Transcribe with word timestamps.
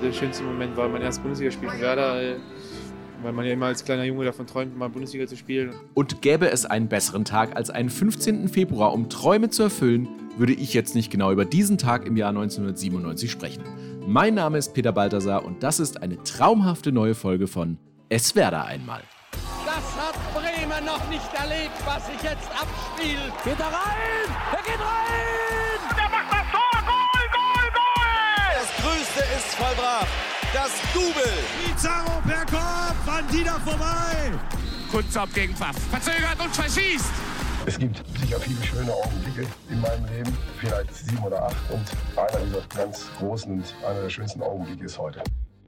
Der 0.00 0.12
schönste 0.12 0.44
Moment 0.44 0.76
war 0.76 0.88
mein 0.88 1.02
erstes 1.02 1.20
Bundesligaspiel 1.20 1.68
für 1.70 1.80
Werder, 1.80 2.22
äh, 2.22 2.36
weil 3.20 3.32
man 3.32 3.44
ja 3.44 3.52
immer 3.54 3.66
als 3.66 3.84
kleiner 3.84 4.04
Junge 4.04 4.26
davon 4.26 4.46
träumt, 4.46 4.78
mal 4.78 4.88
Bundesliga 4.88 5.26
zu 5.26 5.36
spielen. 5.36 5.74
Und 5.94 6.22
gäbe 6.22 6.48
es 6.48 6.64
einen 6.64 6.86
besseren 6.86 7.24
Tag 7.24 7.56
als 7.56 7.68
einen 7.68 7.90
15. 7.90 8.48
Februar, 8.48 8.92
um 8.92 9.08
Träume 9.08 9.50
zu 9.50 9.64
erfüllen, 9.64 10.06
würde 10.36 10.52
ich 10.52 10.72
jetzt 10.72 10.94
nicht 10.94 11.10
genau 11.10 11.32
über 11.32 11.44
diesen 11.44 11.78
Tag 11.78 12.06
im 12.06 12.16
Jahr 12.16 12.28
1997 12.28 13.28
sprechen. 13.28 13.64
Mein 14.06 14.34
Name 14.34 14.58
ist 14.58 14.72
Peter 14.72 14.92
Balthasar 14.92 15.44
und 15.44 15.64
das 15.64 15.80
ist 15.80 16.00
eine 16.00 16.22
traumhafte 16.22 16.92
neue 16.92 17.16
Folge 17.16 17.48
von 17.48 17.76
Es 18.08 18.36
Werder 18.36 18.66
einmal. 18.66 19.02
Das 19.66 19.96
hat 19.96 20.14
Bremen 20.32 20.86
noch 20.86 21.10
nicht 21.10 21.34
erlebt, 21.34 21.74
was 21.84 22.06
sich 22.06 22.22
jetzt 22.22 22.48
abspielt. 22.52 23.32
Geht 23.42 23.58
er 23.58 23.66
rein? 23.66 24.36
Er 24.52 24.62
geht 24.62 24.80
rein! 24.80 25.67
Ist 29.58 29.64
vollbracht. 29.64 30.06
Das 30.52 30.70
Double. 30.94 31.32
Pizarro 31.66 32.20
per 32.26 32.44
Kopf, 32.46 33.08
an 33.08 33.26
Dieter 33.32 33.58
vorbei. 33.60 34.32
Kunzop 34.90 35.34
gegen 35.34 35.54
Pfaff. 35.54 35.76
Verzögert 35.90 36.38
und 36.40 36.54
verschießt. 36.54 37.10
Es 37.66 37.78
gibt 37.78 38.02
sicher 38.20 38.40
viele 38.40 38.62
schöne 38.64 38.92
Augenblicke 38.92 39.46
in 39.68 39.80
meinem 39.80 40.06
Leben, 40.06 40.36
vielleicht 40.58 40.94
sieben 40.94 41.18
oder 41.18 41.42
acht. 41.46 41.56
Und 41.70 41.84
einer 42.16 42.46
dieser 42.46 42.62
ganz 42.74 43.06
großen 43.18 43.52
und 43.52 43.74
einer 43.86 44.02
der 44.02 44.10
schönsten 44.10 44.42
Augenblicke 44.42 44.86
ist 44.86 44.96
heute. 44.96 45.22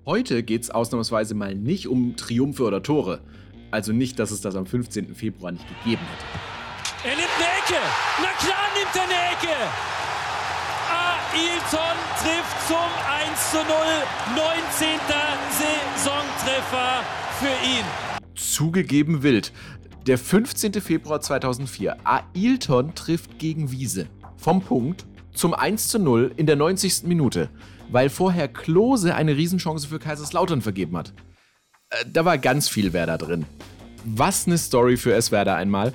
Heute 0.06 0.42
geht 0.44 0.62
es 0.62 0.70
ausnahmsweise 0.70 1.34
mal 1.34 1.54
nicht 1.54 1.88
um 1.88 2.16
Triumphe 2.16 2.62
oder 2.62 2.82
Tore. 2.82 3.20
Also 3.72 3.92
nicht, 3.92 4.18
dass 4.18 4.30
es 4.30 4.40
das 4.40 4.54
am 4.54 4.66
15. 4.66 5.14
Februar 5.14 5.52
nicht 5.52 5.66
gegeben 5.82 6.02
hätte. 6.02 7.10
Er 7.10 7.16
nimmt 7.16 7.28
eine 7.36 7.46
Ecke. 7.58 7.86
Na 8.18 8.28
klar 8.38 8.68
nimmt 8.76 8.94
er 8.94 9.02
eine 9.02 9.32
Ecke. 9.32 9.56
Ailton 11.32 11.89
trifft 12.20 12.68
zum 12.68 12.76
1 12.76 13.50
zu 13.50 13.56
0. 13.56 13.64
19. 14.36 15.00
Saisontreffer 15.96 17.02
für 17.38 17.66
ihn. 17.66 17.84
Zugegeben 18.34 19.22
wild. 19.22 19.52
Der 20.06 20.18
15. 20.18 20.74
Februar 20.82 21.22
2004. 21.22 21.96
Ailton 22.04 22.94
trifft 22.94 23.38
gegen 23.38 23.70
Wiese. 23.70 24.06
Vom 24.36 24.60
Punkt 24.60 25.06
zum 25.32 25.54
1 25.54 25.88
zu 25.88 25.98
0 25.98 26.32
in 26.36 26.44
der 26.46 26.56
90. 26.56 27.04
Minute, 27.04 27.48
weil 27.90 28.10
vorher 28.10 28.48
Klose 28.48 29.14
eine 29.14 29.36
Riesenchance 29.36 29.88
für 29.88 29.98
Kaiserslautern 29.98 30.60
vergeben 30.60 30.96
hat. 30.98 31.14
Äh, 31.90 32.04
Da 32.12 32.26
war 32.26 32.36
ganz 32.36 32.68
viel 32.68 32.92
Werder 32.92 33.16
drin. 33.16 33.46
Was 34.04 34.46
eine 34.46 34.58
Story 34.58 34.96
für 34.98 35.14
es 35.14 35.32
Werder 35.32 35.56
einmal. 35.56 35.92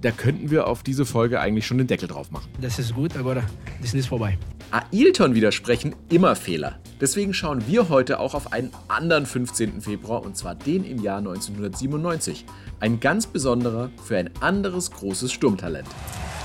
Da 0.00 0.10
könnten 0.10 0.50
wir 0.50 0.66
auf 0.66 0.82
diese 0.82 1.04
Folge 1.04 1.40
eigentlich 1.40 1.66
schon 1.66 1.78
den 1.78 1.86
Deckel 1.86 2.08
drauf 2.08 2.30
machen. 2.30 2.50
Das 2.60 2.78
ist 2.78 2.94
gut, 2.94 3.16
aber 3.16 3.34
das 3.34 3.44
ist 3.82 3.94
nicht 3.94 4.08
vorbei. 4.08 4.38
Ailton 4.70 5.34
widersprechen 5.34 5.96
immer 6.08 6.36
Fehler. 6.36 6.78
Deswegen 7.00 7.34
schauen 7.34 7.66
wir 7.66 7.88
heute 7.88 8.20
auch 8.20 8.34
auf 8.34 8.52
einen 8.52 8.70
anderen 8.88 9.26
15. 9.26 9.80
Februar 9.80 10.22
und 10.22 10.36
zwar 10.36 10.54
den 10.54 10.84
im 10.84 11.02
Jahr 11.02 11.18
1997. 11.18 12.44
Ein 12.78 13.00
ganz 13.00 13.26
besonderer 13.26 13.90
für 14.04 14.16
ein 14.16 14.30
anderes 14.40 14.90
großes 14.90 15.32
Sturmtalent. 15.32 15.88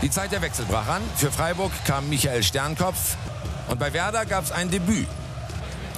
Die 0.01 0.09
Zeit 0.09 0.31
der 0.31 0.41
Wechsel 0.41 0.65
brach 0.65 0.87
an. 0.87 1.01
Für 1.15 1.31
Freiburg 1.31 1.71
kam 1.85 2.09
Michael 2.09 2.43
Sternkopf. 2.43 3.15
Und 3.69 3.79
bei 3.79 3.93
Werder 3.93 4.25
gab 4.25 4.43
es 4.43 4.51
ein 4.51 4.69
Debüt. 4.71 5.07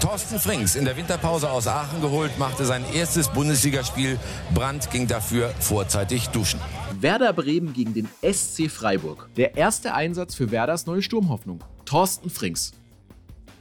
Thorsten 0.02 0.38
Frings, 0.38 0.76
in 0.76 0.86
der 0.86 0.96
Winterpause 0.96 1.50
aus 1.50 1.68
Aachen 1.68 2.02
geholt, 2.02 2.38
machte 2.38 2.66
sein 2.66 2.84
erstes 2.94 3.30
Bundesligaspiel. 3.30 4.20
Brandt 4.54 4.92
ging 4.92 5.08
dafür 5.08 5.50
vorzeitig 5.60 6.28
duschen. 6.30 6.60
Werder 7.00 7.34
Bremen 7.34 7.74
gegen 7.74 7.94
den 7.94 8.08
SC 8.22 8.70
Freiburg. 8.70 9.30
Der 9.38 9.58
erste 9.58 9.94
Einsatz 9.94 10.36
für 10.36 10.52
Werders 10.52 10.86
neue 10.86 11.02
Sturmhoffnung. 11.02 11.64
Thorsten 11.88 12.30
Frings. 12.30 12.74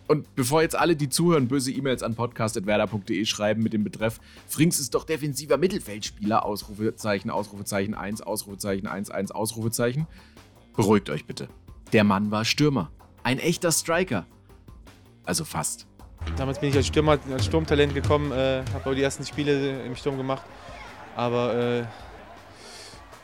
Und 0.09 0.35
bevor 0.35 0.63
jetzt 0.63 0.75
alle, 0.75 0.97
die 0.97 1.09
zuhören, 1.09 1.47
böse 1.47 1.71
E-Mails 1.71 2.03
an 2.03 2.17
podcast.werder.de 2.17 3.25
schreiben 3.25 3.63
mit 3.63 3.73
dem 3.73 3.85
Betreff 3.85 4.21
Frings 4.49 4.81
ist 4.81 4.95
doch 4.95 5.05
defensiver 5.05 5.57
Mittelfeldspieler, 5.57 6.45
Ausrufezeichen, 6.45 7.31
Ausrufezeichen 7.31 7.95
1, 7.95 8.23
Ausrufezeichen 8.23 8.89
1, 8.89 9.11
1, 9.11 9.31
Ausrufezeichen. 9.31 10.09
Beruhigt 10.77 11.09
euch 11.09 11.25
bitte. 11.25 11.49
Der 11.93 12.03
Mann 12.03 12.33
war 12.33 12.45
Stürmer. 12.45 12.91
Ein 13.23 13.39
echter 13.39 13.71
Striker. 13.71 14.27
Also 15.25 15.45
fast. 15.45 15.87
Damals 16.37 16.61
bin 16.61 16.71
ich 16.71 16.77
als 16.77 16.89
Stürmer, 16.89 17.19
als 17.33 17.47
Sturmtalent 17.47 17.95
gekommen, 17.95 18.33
äh, 18.33 18.65
habe 18.75 18.91
auch 18.91 18.95
die 18.95 19.03
ersten 19.03 19.25
Spiele 19.25 19.85
im 19.85 19.95
Sturm 19.95 20.17
gemacht. 20.17 20.43
Aber 21.15 21.55
äh, 21.55 21.85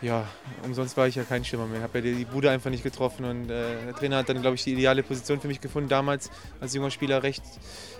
ja, 0.03 0.27
umsonst 0.65 0.97
war 0.97 1.07
ich 1.07 1.15
ja 1.15 1.23
kein 1.23 1.45
Stürmer 1.45 1.67
mehr. 1.67 1.79
Ich 1.79 1.83
habe 1.83 2.01
ja 2.01 2.15
die 2.15 2.25
Bude 2.25 2.51
einfach 2.51 2.71
nicht 2.71 2.83
getroffen 2.83 3.25
und 3.25 3.45
äh, 3.45 3.85
der 3.87 3.95
Trainer 3.95 4.17
hat 4.19 4.29
dann, 4.29 4.41
glaube 4.43 4.57
ich, 4.57 4.65
die 4.65 4.73
ideale 4.73 5.03
Position 5.03 5.41
für 5.41 5.49
mich 5.49 5.61
gefunden 5.61 5.89
damals 5.89 6.31
als 6.61 6.75
junger 6.75 6.91
Spieler, 6.91 7.23
recht, 7.23 7.43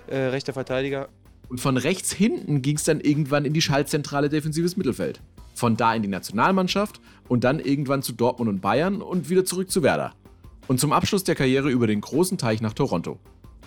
äh, 0.09 0.17
rechter 0.17 0.53
Verteidiger. 0.53 1.09
Und 1.49 1.61
von 1.61 1.77
rechts 1.77 2.13
hinten 2.13 2.63
ging 2.63 2.77
es 2.77 2.85
dann 2.85 3.01
irgendwann 3.01 3.45
in 3.45 3.53
die 3.53 3.63
Schaltzentrale 3.63 4.29
defensives 4.29 4.77
Mittelfeld. 4.77 5.21
Von 5.55 5.77
da 5.77 5.95
in 5.95 6.03
die 6.03 6.09
Nationalmannschaft 6.09 7.01
und 7.29 7.45
dann 7.45 7.61
irgendwann 7.61 8.03
zu 8.03 8.13
Dortmund 8.13 8.49
und 8.49 8.61
Bayern 8.61 9.03
und 9.03 9.29
wieder 9.29 9.45
zurück 9.45 9.71
zu 9.71 9.83
Werder. 9.83 10.15
Und 10.67 10.81
zum 10.81 10.93
Abschluss 10.93 11.25
der 11.25 11.35
Karriere 11.35 11.71
über 11.71 11.87
den 11.87 12.01
großen 12.01 12.39
Teich 12.39 12.61
nach 12.63 12.73
Toronto. 12.73 13.19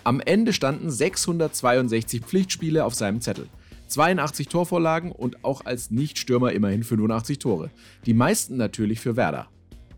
Am 0.04 0.20
Ende 0.20 0.52
standen 0.52 0.90
662 0.90 2.22
Pflichtspiele 2.22 2.84
auf 2.84 2.94
seinem 2.94 3.20
Zettel. 3.20 3.48
82 3.88 4.48
Torvorlagen 4.48 5.12
und 5.12 5.44
auch 5.44 5.64
als 5.64 5.90
Nichtstürmer 5.90 6.52
immerhin 6.52 6.82
85 6.84 7.38
Tore. 7.38 7.70
Die 8.04 8.14
meisten 8.14 8.56
natürlich 8.56 9.00
für 9.00 9.16
Werder. 9.16 9.48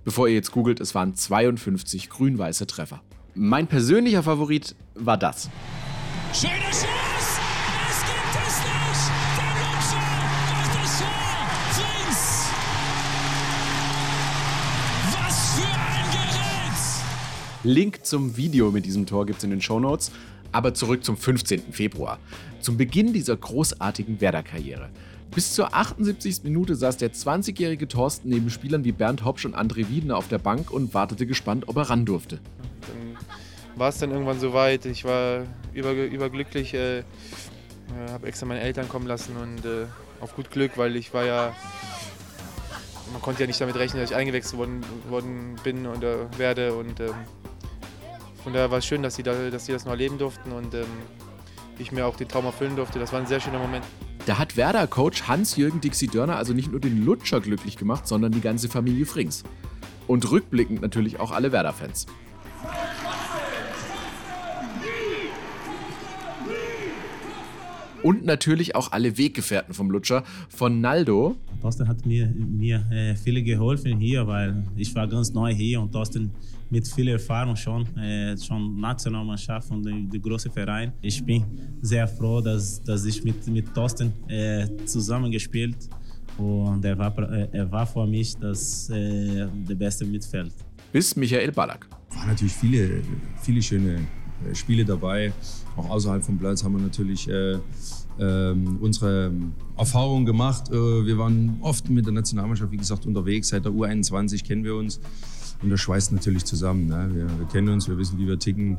Bevor 0.04 0.28
ihr 0.28 0.34
jetzt 0.34 0.52
googelt, 0.52 0.80
es 0.80 0.94
waren 0.94 1.14
52 1.14 2.08
grün-weiße 2.08 2.66
Treffer. 2.66 3.02
Mein 3.34 3.66
persönlicher 3.66 4.22
Favorit 4.22 4.74
war 4.94 5.16
das. 5.18 5.50
Schöner 6.32 6.52
Schuss! 6.70 7.38
Es 7.88 8.00
gibt 8.04 8.34
es 8.34 8.58
nicht! 8.58 9.10
Der 9.36 9.52
Lutscher 9.60 10.02
macht 10.48 10.74
das 10.82 10.98
Tor! 10.98 11.08
Frings! 11.74 12.46
Was 15.12 15.36
für 15.54 15.68
ein 15.68 16.10
Gerät! 16.10 16.78
Link 17.64 18.04
zum 18.04 18.36
Video 18.36 18.70
mit 18.70 18.86
diesem 18.86 19.06
Tor 19.06 19.26
gibt's 19.26 19.44
in 19.44 19.50
den 19.50 19.60
Shownotes. 19.60 20.10
Aber 20.52 20.74
zurück 20.74 21.04
zum 21.04 21.16
15. 21.16 21.72
Februar, 21.72 22.18
zum 22.60 22.76
Beginn 22.76 23.12
dieser 23.12 23.36
großartigen 23.36 24.20
Werder-Karriere. 24.20 24.88
Bis 25.34 25.54
zur 25.54 25.74
78. 25.74 26.42
Minute 26.44 26.74
saß 26.74 26.96
der 26.96 27.12
20-jährige 27.12 27.86
Thorsten 27.86 28.30
neben 28.30 28.48
Spielern 28.50 28.84
wie 28.84 28.92
Bernd 28.92 29.24
Hopsch 29.24 29.44
und 29.44 29.54
André 29.54 29.88
Wiedner 29.88 30.16
auf 30.16 30.28
der 30.28 30.38
Bank 30.38 30.70
und 30.70 30.94
wartete 30.94 31.26
gespannt, 31.26 31.68
ob 31.68 31.76
er 31.76 31.90
ran 31.90 32.06
durfte. 32.06 32.40
Dann 32.80 33.78
war 33.78 33.90
es 33.90 33.98
dann 33.98 34.10
irgendwann 34.10 34.40
soweit. 34.40 34.86
Ich 34.86 35.04
war 35.04 35.44
über, 35.74 35.92
überglücklich, 35.92 36.74
äh, 36.74 37.00
äh, 37.00 37.02
habe 38.10 38.26
extra 38.26 38.46
meine 38.46 38.60
Eltern 38.60 38.88
kommen 38.88 39.06
lassen 39.06 39.36
und 39.36 39.64
äh, 39.64 39.86
auf 40.20 40.34
gut 40.34 40.50
Glück, 40.50 40.72
weil 40.76 40.96
ich 40.96 41.12
war 41.14 41.24
ja, 41.24 41.54
man 43.12 43.22
konnte 43.22 43.42
ja 43.42 43.46
nicht 43.46 43.60
damit 43.60 43.76
rechnen, 43.76 44.00
dass 44.00 44.10
ich 44.10 44.16
eingewechselt 44.16 44.58
worden, 44.58 44.82
worden 45.08 45.56
bin 45.62 45.86
oder 45.86 46.28
werde 46.38 46.74
und 46.74 47.00
ähm, 47.00 47.14
von 48.42 48.52
daher 48.52 48.70
war 48.70 48.78
es 48.78 48.86
schön, 48.86 49.02
dass 49.02 49.16
sie, 49.16 49.22
da, 49.22 49.50
dass 49.50 49.66
sie 49.66 49.72
das 49.72 49.84
noch 49.84 49.92
erleben 49.92 50.18
durften 50.18 50.52
und 50.52 50.74
ähm, 50.74 50.86
ich 51.78 51.92
mir 51.92 52.06
auch 52.06 52.16
den 52.16 52.28
Traum 52.28 52.44
erfüllen 52.44 52.76
durfte. 52.76 52.98
Das 52.98 53.12
war 53.12 53.20
ein 53.20 53.26
sehr 53.26 53.40
schöner 53.40 53.58
Moment. 53.58 53.84
Da 54.26 54.38
hat 54.38 54.56
Werder-Coach 54.56 55.28
Hans-Jürgen 55.28 55.80
Dixie 55.80 56.08
Dörner 56.08 56.36
also 56.36 56.52
nicht 56.52 56.70
nur 56.70 56.80
den 56.80 57.04
Lutscher 57.04 57.40
glücklich 57.40 57.76
gemacht, 57.76 58.06
sondern 58.06 58.32
die 58.32 58.40
ganze 58.40 58.68
Familie 58.68 59.06
Frings. 59.06 59.44
Und 60.06 60.30
rückblickend 60.30 60.82
natürlich 60.82 61.20
auch 61.20 61.32
alle 61.32 61.52
Werder-Fans. 61.52 62.06
Und 68.02 68.24
natürlich 68.24 68.74
auch 68.74 68.92
alle 68.92 69.16
Weggefährten 69.16 69.74
vom 69.74 69.90
Lutscher, 69.90 70.22
von 70.48 70.80
Naldo, 70.80 71.36
Thorsten 71.60 71.88
hat 71.88 72.06
mir, 72.06 72.28
mir 72.28 72.84
äh, 72.90 73.14
viele 73.16 73.42
geholfen 73.42 73.98
hier, 73.98 74.26
weil 74.26 74.64
ich 74.76 74.94
war 74.94 75.06
ganz 75.08 75.32
neu 75.32 75.52
hier 75.52 75.80
und 75.80 75.92
Thorsten 75.92 76.30
mit 76.70 76.86
viel 76.86 77.08
Erfahrung 77.08 77.56
schon, 77.56 77.84
äh, 77.96 78.36
schon 78.38 78.78
Nationalmannschaft 78.80 79.70
und 79.70 79.84
der 79.84 79.94
die 79.94 80.20
große 80.20 80.50
Verein. 80.50 80.92
Ich 81.00 81.24
bin 81.24 81.44
sehr 81.80 82.06
froh, 82.06 82.40
dass, 82.40 82.82
dass 82.82 83.04
ich 83.04 83.24
mit, 83.24 83.46
mit 83.48 83.74
Thorsten 83.74 84.12
äh, 84.28 84.66
zusammengespielt 84.84 85.88
und 86.36 86.84
er 86.84 86.96
war, 86.96 87.18
äh, 87.32 87.48
er 87.52 87.70
war 87.70 87.86
für 87.86 88.06
mich 88.06 88.36
das, 88.36 88.88
äh, 88.90 89.46
der 89.68 89.74
beste 89.74 90.04
Mitfeld. 90.04 90.52
bis 90.92 91.16
Michael 91.16 91.52
Ballack. 91.52 91.88
waren 92.10 92.28
natürlich 92.28 92.52
viele, 92.54 93.02
viele 93.42 93.62
schöne 93.62 93.98
Spiele 94.54 94.84
dabei. 94.84 95.32
Auch 95.76 95.90
außerhalb 95.90 96.24
vom 96.24 96.38
Platz 96.38 96.64
haben 96.64 96.74
wir 96.74 96.82
natürlich 96.82 97.28
äh, 97.28 97.58
ähm, 98.18 98.78
unsere 98.80 99.32
Erfahrungen 99.76 100.26
gemacht. 100.26 100.70
Äh, 100.70 101.06
wir 101.06 101.18
waren 101.18 101.58
oft 101.60 101.88
mit 101.88 102.06
der 102.06 102.12
Nationalmannschaft, 102.12 102.72
wie 102.72 102.76
gesagt, 102.76 103.06
unterwegs. 103.06 103.48
Seit 103.48 103.64
der 103.64 103.72
U21 103.72 104.44
kennen 104.44 104.64
wir 104.64 104.74
uns. 104.74 105.00
Und 105.62 105.70
das 105.70 105.80
schweißt 105.80 106.12
natürlich 106.12 106.44
zusammen. 106.44 106.86
Ne? 106.86 107.10
Wir, 107.12 107.38
wir 107.38 107.46
kennen 107.46 107.68
uns, 107.68 107.88
wir 107.88 107.98
wissen, 107.98 108.18
wie 108.18 108.26
wir 108.26 108.38
ticken. 108.38 108.76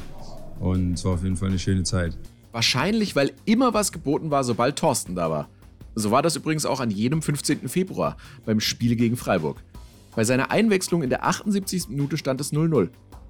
Und 0.59 0.94
es 0.94 1.06
war 1.06 1.13
auf 1.13 1.23
jeden 1.23 1.38
Fall 1.38 1.50
eine 1.50 1.59
schöne 1.59 1.83
Zeit. 1.83 2.17
Wahrscheinlich, 2.51 3.15
weil 3.15 3.31
immer 3.45 3.73
was 3.73 3.91
geboten 3.91 4.31
war, 4.31 4.44
sobald 4.44 4.77
Thorsten 4.77 5.15
da 5.15 5.29
war. 5.29 5.50
So 5.95 6.11
war 6.11 6.21
das 6.21 6.35
übrigens 6.35 6.65
auch 6.65 6.79
an 6.79 6.91
jedem 6.91 7.21
15. 7.21 7.67
Februar 7.67 8.17
beim 8.45 8.59
Spiel 8.59 8.95
gegen 8.95 9.17
Freiburg. 9.17 9.61
Bei 10.15 10.23
seiner 10.23 10.51
Einwechslung 10.51 11.03
in 11.03 11.09
der 11.09 11.25
78. 11.25 11.89
Minute 11.89 12.17
stand 12.17 12.41
es 12.41 12.51
0-0. 12.51 12.89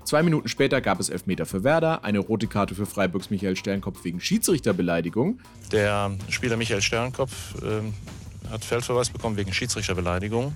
Zwei 0.09 0.23
Minuten 0.23 0.47
später 0.47 0.81
gab 0.81 0.99
es 0.99 1.09
Elfmeter 1.09 1.45
für 1.45 1.63
Werder, 1.63 2.03
eine 2.03 2.17
rote 2.17 2.47
Karte 2.47 2.73
für 2.73 2.87
Freiburgs 2.87 3.29
Michael 3.29 3.55
Sternkopf 3.55 4.03
wegen 4.03 4.19
Schiedsrichterbeleidigung. 4.19 5.39
Der 5.71 6.17
Spieler 6.29 6.57
Michael 6.57 6.81
Sternkopf 6.81 7.53
äh, 7.61 8.49
hat 8.49 8.65
Feldverweis 8.65 9.11
bekommen 9.11 9.37
wegen 9.37 9.53
Schiedsrichterbeleidigung. 9.53 10.55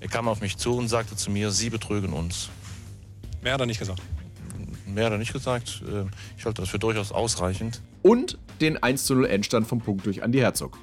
Er 0.00 0.08
kam 0.08 0.26
auf 0.26 0.40
mich 0.40 0.56
zu 0.56 0.74
und 0.74 0.88
sagte 0.88 1.16
zu 1.16 1.30
mir, 1.30 1.50
Sie 1.50 1.68
betrügen 1.68 2.14
uns. 2.14 2.48
Mehr 3.42 3.52
hat 3.52 3.60
er 3.60 3.66
nicht 3.66 3.78
gesagt. 3.78 4.00
Mehr 4.86 5.04
hat 5.04 5.12
er 5.12 5.18
nicht 5.18 5.34
gesagt. 5.34 5.82
Äh, 5.86 6.06
ich 6.38 6.46
halte 6.46 6.62
das 6.62 6.70
für 6.70 6.78
durchaus 6.78 7.12
ausreichend. 7.12 7.82
Und 8.00 8.38
den 8.62 8.82
1 8.82 9.04
zu 9.04 9.14
0 9.14 9.26
Endstand 9.26 9.66
vom 9.66 9.82
Punkt 9.82 10.06
durch 10.06 10.22
Andi 10.22 10.38
Herzog. 10.38 10.78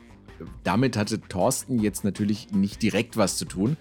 Damit 0.63 0.95
hatte 0.95 1.21
Thorsten 1.21 1.79
jetzt 1.79 2.03
natürlich 2.03 2.51
nicht 2.51 2.83
direkt 2.83 3.17
was 3.17 3.37
zu 3.37 3.45
tun, 3.45 3.77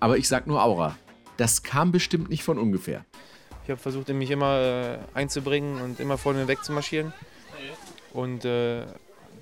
aber 0.00 0.18
ich 0.18 0.26
sag 0.26 0.48
nur 0.48 0.64
Aura. 0.64 0.98
Das 1.36 1.62
kam 1.62 1.92
bestimmt 1.92 2.28
nicht 2.28 2.42
von 2.42 2.58
ungefähr. 2.58 3.04
Ich 3.68 3.70
habe 3.70 3.82
versucht, 3.82 4.08
mich 4.08 4.30
immer 4.30 4.62
äh, 4.62 4.98
einzubringen 5.12 5.82
und 5.82 6.00
immer 6.00 6.16
vorne 6.16 6.48
weg 6.48 6.64
zu 6.64 6.72
marschieren. 6.72 7.12
Und 8.14 8.46
äh, 8.46 8.86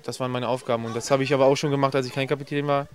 das 0.03 0.19
waren 0.19 0.31
meine 0.31 0.49
Aufgaben. 0.49 0.83
Und 0.83 0.93
das 0.97 1.11
habe 1.11 1.23
ich 1.23 1.33
aber 1.33 1.45
auch 1.45 1.55
schon 1.55 1.71
gemacht, 1.71 1.95
als 1.95 2.07
ich 2.07 2.11
kein 2.11 2.27
Kapitän 2.27 2.67
war. 2.67 2.89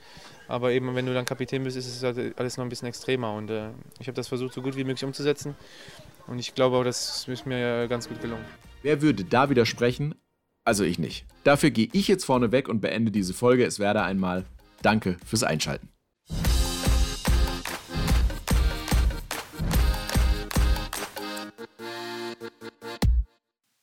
Aber 0.47 0.73
eben, 0.73 0.95
wenn 0.95 1.07
du 1.07 1.15
dann 1.15 1.25
Kapitän 1.25 1.65
bist, 1.65 1.79
ist 1.79 1.87
es 1.87 2.03
halt 2.03 2.39
alles 2.39 2.59
noch 2.59 2.67
ein 2.67 2.69
bisschen 2.69 2.87
extremer. 2.87 3.33
Und 3.33 3.49
äh, 3.49 3.71
ich 3.99 4.09
habe 4.09 4.13
das 4.15 4.29
versucht, 4.29 4.53
so 4.53 4.61
gut 4.61 4.77
wie 4.77 4.85
möglich 4.85 5.05
umzusetzen. 5.07 5.57
Und 6.27 6.39
ich 6.39 6.55
glaube 6.55 6.77
auch, 6.77 6.85
das 6.85 7.27
ist 7.27 7.47
mir 7.47 7.89
ganz 7.89 8.11
gut 8.11 8.21
gelungen. 8.21 8.45
Wer 8.83 9.01
würde 9.01 9.25
da 9.25 9.49
widersprechen? 9.49 10.15
Also 10.65 10.85
ich 10.85 10.99
nicht. 10.99 11.25
Dafür 11.45 11.71
gehe 11.71 11.89
ich 11.95 12.09
jetzt 12.09 12.27
vorne 12.27 12.53
weg 12.53 12.69
und 12.69 12.83
beende 12.83 13.11
diese 13.11 13.33
Folge. 13.33 13.65
Es 13.65 13.79
werde 13.79 14.03
einmal. 14.03 14.45
Danke 14.83 15.17
fürs 15.25 15.45
Einschalten. 15.45 15.89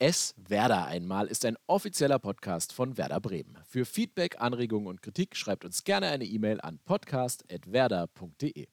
Es 0.02 0.34
Werder 0.38 0.86
einmal 0.86 1.28
ist 1.28 1.44
ein 1.44 1.58
offizieller 1.68 2.20
Podcast 2.20 2.72
von 2.72 2.98
Werder 2.98 3.20
Bremen. 3.20 3.58
Für 3.68 3.84
Feedback, 3.84 4.40
Anregungen 4.40 4.88
und 4.88 5.02
Kritik 5.02 5.36
schreibt 5.36 5.66
uns 5.66 5.84
gerne 5.84 6.08
eine 6.08 6.24
E-Mail 6.24 6.62
an 6.62 6.80
podcast.werder.de. 6.86 8.68